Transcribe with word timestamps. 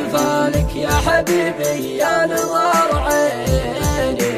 والسعد 0.00 0.12
فالك 0.12 0.76
يا 0.76 0.90
حبيبي 0.90 1.96
يا 1.96 2.26
نظر 2.26 2.98
عيني. 2.98 4.32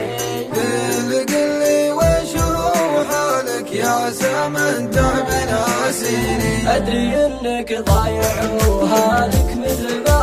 قل 0.54 1.26
قل 1.28 1.92
وش 1.92 2.42
هو 2.42 3.04
حالك 3.04 3.72
يا 3.72 4.10
زمن 4.10 4.90
تعبنا 4.90 5.64
سنين 5.92 6.68
أدري 6.68 7.26
إنك 7.26 7.72
ضايع 7.72 8.52
وهالك 8.68 9.56
مثل 9.64 10.02
ما 10.06 10.13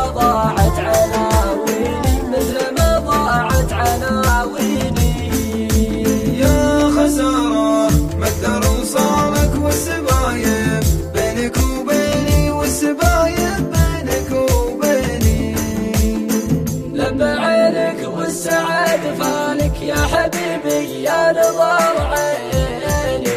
عينك 17.92 18.08
والسعد 18.18 19.00
فالك 19.20 19.82
يا 19.82 19.96
حبيبي 20.12 21.02
يا 21.02 21.32
نظر 21.32 22.06
عيني 22.12 23.32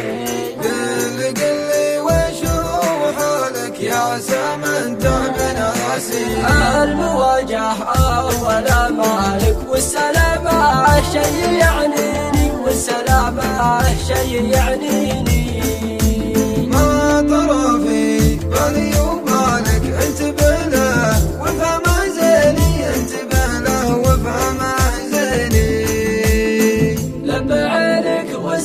قل 0.62 1.34
قل 1.40 2.00
وش 2.00 2.50
هو 2.50 3.12
حالك 3.12 3.80
يا 3.80 4.18
زمن 4.18 4.98
تعبنا 4.98 5.72
سنين 5.98 6.44
المواجهة 6.82 7.82
أول 7.82 8.96
مالك 8.96 9.58
والسلامة 9.68 10.86
شي 11.12 11.58
يعنيني 11.58 12.50
والسلامة 12.64 13.82
شي 14.08 14.36
يعنيني 14.50 15.35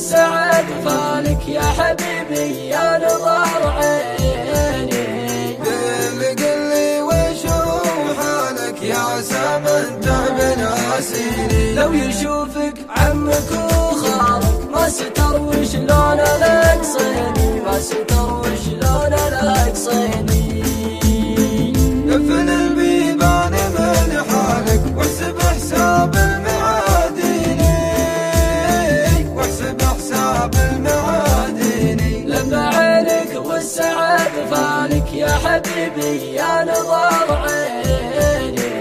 عينك 0.02 0.12
والسعد 0.12 0.64
فالك 0.84 1.48
يا 1.48 1.62
حبيبي 1.62 2.68
يا 2.68 2.98
نظر 2.98 3.68
عيني 3.68 5.56
قل 5.56 6.22
قل 6.38 7.02
وش 7.02 7.46
هو 7.46 8.14
حالك 8.18 8.82
يا 8.82 9.20
زمن 9.20 10.00
تعبنا 10.00 10.74
سنين 11.00 11.74
لو 11.74 11.92
يشوفك 11.92 12.74
عمك 12.88 13.50
وخالك 13.52 14.70
ما 14.72 14.88
ستر 14.88 15.40
وشلون 15.40 16.20
الاقصيني 16.20 17.60
ما 17.66 17.80
ستر 17.80 18.32
وشلون 18.40 18.61
عينك 33.62 33.70
والسعد 33.70 34.34
فالك 34.50 35.12
يا 35.12 35.28
حبيبي 35.28 36.34
يا 36.34 36.64
نظر 36.64 37.38
عيني. 37.46 38.72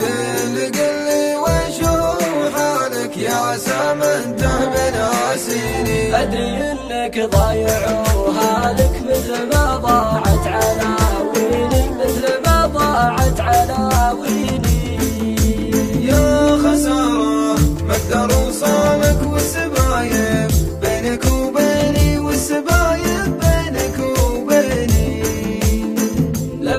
قل 0.00 0.72
قل 0.72 1.36
وش 1.42 1.84
هو 1.84 2.50
حالك 2.54 3.16
يا 3.16 3.56
زمن 3.56 4.36
تعبنا 4.36 5.10
سنين 5.36 6.14
أدري 6.14 6.72
إنك 6.72 7.18
ضايع 7.18 8.04
وهالك 8.16 9.02
مثل 9.10 9.48
ما 9.52 9.76
ضاعت 9.76 10.46
عناويني 10.46 11.90
مثل 11.90 12.24
ما 12.46 12.66
ضاعت 12.66 13.40
عناويني. 13.40 14.71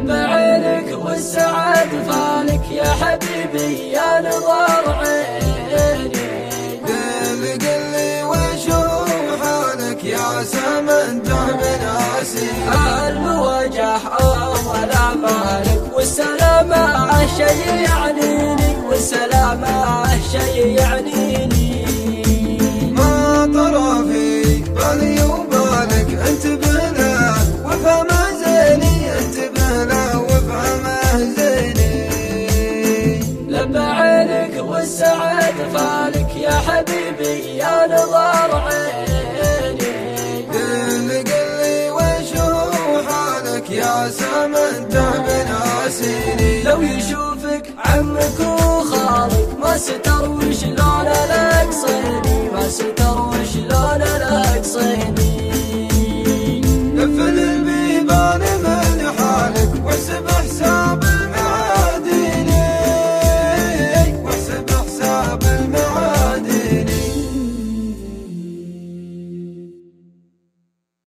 لما 0.03 0.25
عينك 0.25 1.05
والسعد 1.05 1.89
فالك 2.09 2.71
يا 2.71 2.83
حبيبي 3.01 3.91
يا 3.91 4.21
نظر 4.21 4.93
عيني. 4.93 6.13
قل 6.87 7.43
قل 7.63 8.23
وش 8.23 8.69
هو 8.69 9.05
حالك 9.41 10.03
يا 10.03 10.43
زمن 10.43 11.23
تعبنا 11.23 11.95
سنين 12.23 12.73
المواجهة 13.07 14.07
أول 14.07 15.19
مالك 15.21 15.81
والسلامة 15.95 17.27
شي 17.37 17.83
يعنيني 17.83 18.77
والسلامة 18.89 20.05
شي 20.31 20.61
يعنيني 20.75 21.85
ما 22.91 23.45
ترى 23.53 24.13
في 24.13 24.63
بالي 24.71 25.23
وبالك 25.23 26.09
انتبه 26.27 26.52
والسعد 34.83 35.55
فالك 35.73 36.35
يا 36.35 36.51
حبيبي 36.51 37.57
يا 37.57 37.87
نظر 37.87 38.63
عيني. 38.67 39.93
قل 40.53 41.23
قل 41.29 41.91
وش 41.91 42.37
هو 42.41 43.01
حالك 43.07 43.69
يا 43.69 44.07
زمن 44.07 44.89
تعبنا 44.89 45.89
سنين 45.89 46.63
لو 46.65 46.81
يشوفك 46.81 47.65
عمك 47.85 48.39